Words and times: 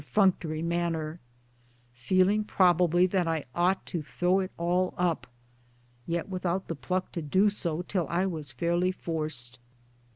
67, 0.03 0.31
functory 0.31 0.63
manner 0.63 1.19
feeling 1.93 2.43
probably, 2.43 3.05
that 3.05 3.27
I 3.27 3.45
ought 3.53 3.85
to 3.85 4.01
throw 4.01 4.39
it 4.39 4.49
all 4.57 4.95
up, 4.97 5.27
yet 6.07 6.27
without 6.27 6.67
the 6.67 6.75
pluck 6.75 7.11
to 7.11 7.21
do 7.21 7.49
so 7.49 7.83
till 7.83 8.07
I 8.09 8.25
was 8.25 8.49
fairly 8.49 8.91
forced. 8.91 9.59